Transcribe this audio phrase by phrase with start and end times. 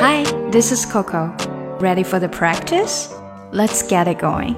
[0.00, 1.32] Hi, this is Coco.
[1.80, 3.08] Ready for the practice?
[3.52, 4.54] Let's get it going.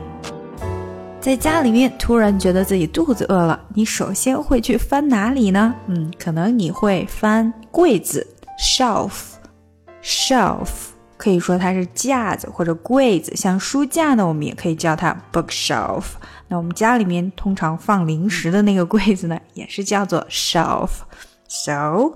[1.20, 5.74] 在家里面突然觉得自己肚子饿了，你首先会去翻哪里呢？
[5.88, 8.26] 嗯，可能你会翻柜子，
[8.58, 10.68] shelf，shelf
[11.16, 16.04] 可以说它是架子或者柜子，像书架呢，我们也可以叫它 bookshelf。
[16.46, 22.12] 那我们家里面通常放零食的那个柜子呢，也是叫做 shelf。So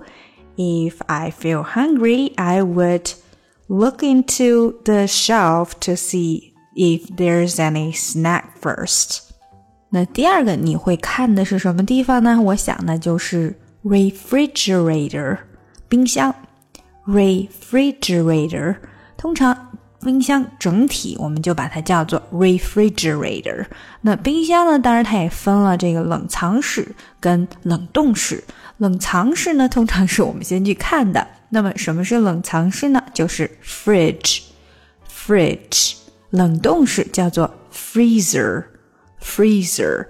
[0.57, 3.13] if I feel hungry, I would
[3.67, 9.21] look into the shelf to see if there's any snack first.
[9.89, 12.41] 那第二个你会看的是什么地方呢？
[12.41, 15.37] 我想呢就是 refrigerator
[15.87, 16.33] 冰箱，
[17.05, 18.75] refrigerator
[19.15, 19.55] 通常
[20.01, 23.65] 冰箱整体我们就把它叫做 refrigerator。
[24.01, 28.43] 那冰箱呢，当然它也分了这个冷藏室跟冷冻室。
[28.78, 31.28] 冷藏室呢，通常是我们先去看的。
[31.50, 33.02] 那么什么是冷藏室呢？
[33.12, 35.96] 就是 fridge，fridge。
[36.30, 40.06] 冷冻室叫做 freezer，freezer。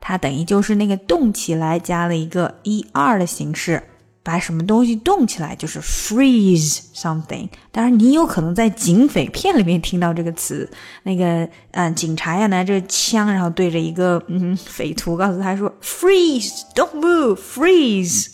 [0.00, 3.82] 它等于就是那个冻起来加了一个 er 的形式。
[4.22, 7.48] 把什么东西冻起来就是 freeze something。
[7.70, 10.70] 当然，你有可能在警匪片里面听到这个词。
[11.02, 18.28] 那个，嗯，警察呀拿着枪，然后对着一个嗯匪徒，告诉他说 freeze，don't move，freeze。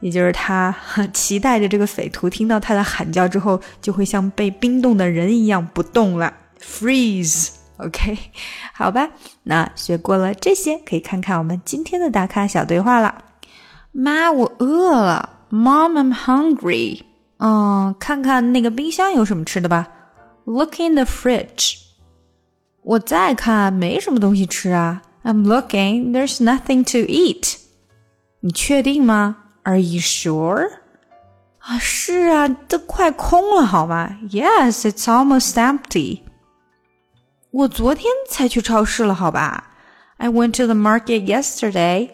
[0.00, 0.74] 也就是他
[1.12, 7.48] 期待着这个匪徒听到他的喊叫之后，就会像被冰冻的人一样不动了，freeze。
[7.78, 8.16] OK，
[8.72, 9.10] 好吧，
[9.42, 13.24] 那学过了这些，可以看看我们今天的打卡小对话了。
[13.95, 15.39] 妈，我饿了。
[15.51, 17.01] Mom, I'm hungry.
[17.37, 19.87] 嗯，看看那个冰箱有什么吃的吧。
[20.45, 21.77] Look in the fridge.
[22.83, 25.01] 我再看，没什么东西吃啊。
[25.23, 26.11] I'm looking.
[26.11, 27.57] There's nothing to eat.
[28.39, 29.37] 你确定吗？
[29.63, 30.69] Are you sure?
[31.59, 34.17] 啊，是啊，都快空了，好吗？
[34.29, 36.21] Yes, it's almost empty.
[37.51, 39.71] 我昨天才去超市了，好吧？
[40.17, 42.09] I went to the market yesterday.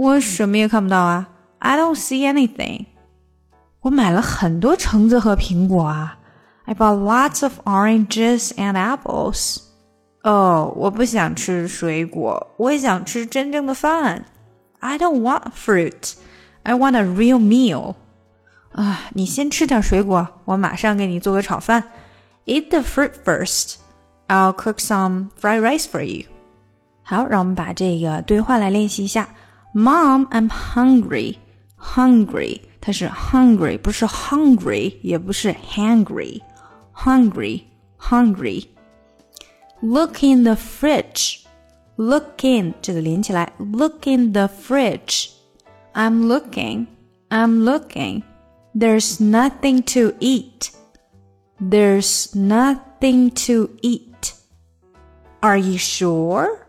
[0.00, 1.28] 我什么也看不到啊！
[1.58, 2.86] I don't see anything。
[3.80, 6.18] 我买了很多橙子和苹果啊！
[6.64, 9.58] I bought lots of oranges and apples。
[10.22, 14.24] 哦，我不想吃水果，我也想吃真正的饭。
[14.80, 16.14] I don't want fruit.
[16.64, 17.94] I want a real meal.
[18.72, 21.84] 啊，你先吃点水果，我马上给你做个炒饭。
[22.44, 23.76] Eat the fruit first.
[24.26, 26.26] I'll cook some fried rice for you.
[27.04, 29.28] 好，让我们把这个对话来练习一下。
[29.74, 31.36] Mom, I'm hungry.
[31.78, 37.64] Hungry，它是 hungry，不是 hungry，也不是 hungry。Hungry,
[37.98, 38.68] hungry.
[39.82, 41.44] Look in the fridge.
[41.96, 43.52] Look in 这个连起来。
[43.58, 45.30] Look in the fridge.
[45.92, 46.86] I'm looking.
[47.28, 48.22] I'm looking.
[48.74, 50.70] There's nothing to eat.
[51.60, 54.32] There's nothing to eat.
[55.40, 56.66] Are you sure?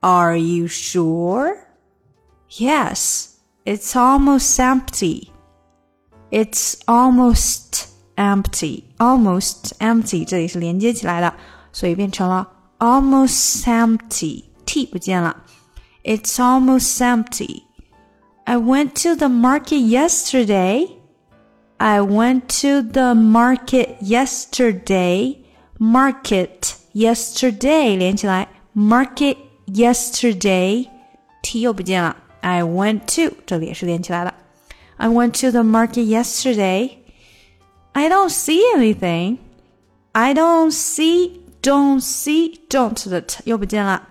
[0.00, 1.56] Are you sure?
[2.50, 5.30] Yes, it's almost empty.
[6.30, 8.84] It's almost empty.
[8.98, 11.34] Almost empty 这里是连接起来的，
[11.72, 14.44] 所以变成了 almost empty.
[14.64, 15.44] t 不见了。
[16.04, 17.62] It's almost empty.
[18.44, 20.90] I went to the market yesterday.
[21.76, 25.38] I went to the market yesterday.
[25.78, 30.88] Market yesterday 连起来，market yesterday
[31.42, 32.16] t 又不见了。
[32.46, 34.34] I went to 这里也是连起来了。
[34.96, 36.98] I went to the market yesterday.
[37.92, 39.38] I don't see anything.
[40.12, 44.08] I don't see, don't see, don't 的 t 又不见了。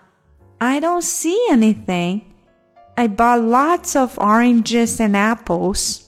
[0.57, 2.21] I don't see anything.
[2.95, 6.01] I bought lots of oranges and apples.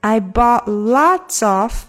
[0.00, 1.86] I bought lots of.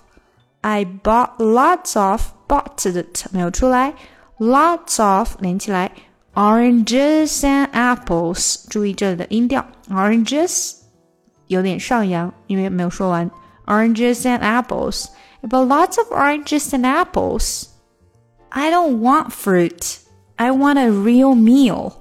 [0.62, 2.34] I bought lots of.
[2.48, 3.94] bought 的 t 没有出来。
[4.40, 5.92] Lots of 连起来。
[6.34, 10.76] Oranges and apples，注意这里的音调，oranges
[11.48, 13.30] 有点上扬，因为没有说完。
[13.66, 15.08] Oranges and apples,
[15.42, 17.66] but lots of oranges and apples.
[18.50, 19.98] I don't want fruit.
[20.38, 21.94] I want a real meal.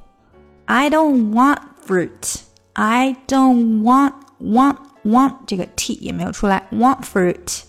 [0.66, 2.42] I don't want fruit.
[2.74, 7.62] I don't want want want 这个 t 也没有出来，want fruit.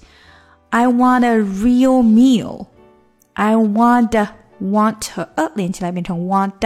[0.70, 2.68] I want a real meal.
[3.34, 6.60] I want a want 和 a 连起来变成 want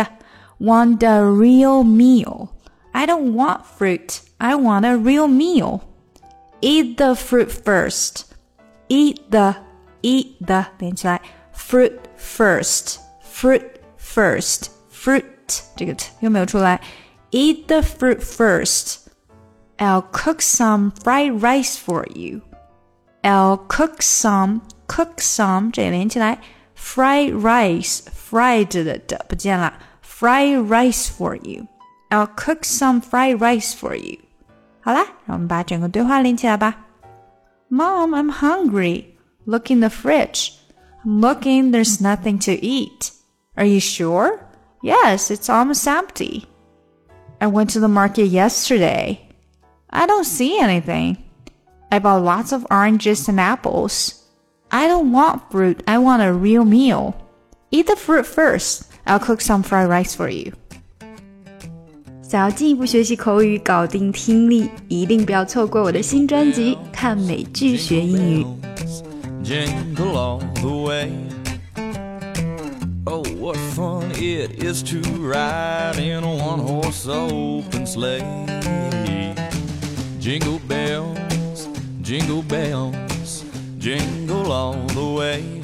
[0.59, 2.49] want a real meal.
[2.91, 4.19] I don't want fruit.
[4.37, 5.81] I want a real meal.
[6.61, 8.25] Eat the fruit first.
[8.87, 9.55] Eat the
[10.01, 11.21] eat the 连起来
[11.55, 12.97] fruit first.
[13.23, 13.63] Fruit
[13.97, 14.67] first.
[14.91, 15.25] Fruit
[15.75, 16.79] 这个 t 又没有出来。
[17.31, 18.99] Eat the fruit first.
[19.77, 22.41] I'll cook some fried rice for you.
[23.23, 26.39] I'll cook some, cook some，这里连起来
[26.77, 28.01] ，fried rice,
[28.31, 31.67] fried 的的不见了，fried rice for you.
[32.09, 34.19] I'll cook some fried rice for you.
[34.81, 36.75] 好啦，让我们把整个对话连起来吧。
[37.69, 39.15] Mom, I'm hungry.
[39.45, 40.51] Look in the fridge.
[41.03, 43.11] I'm looking, there's nothing to eat.
[43.55, 44.39] Are you sure?
[44.81, 46.45] Yes, it's almost empty.
[47.39, 49.19] I went to the market yesterday.
[49.89, 51.17] I don't see anything.
[51.91, 54.16] I bought lots of oranges and apples.
[54.69, 57.13] I don't want fruit, I want a real meal.
[57.71, 58.83] Eat the fruit first.
[59.05, 60.53] I'll cook some fried rice for you.
[62.21, 68.43] 想要进一步学习口语，搞定听力，一定不要错过我的新专辑《看美剧学英语》。
[69.43, 71.11] jingle all the way.
[73.05, 78.23] Oh, what fun it is to ride in a one horse open sleigh.
[80.19, 81.67] Jingle bells,
[82.01, 82.95] jingle bells,
[83.78, 85.62] jingle all the way.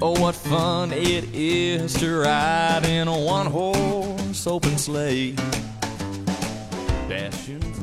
[0.00, 5.34] Oh, what fun it is to ride in a one horse open sleigh.
[7.08, 7.75] Dashing.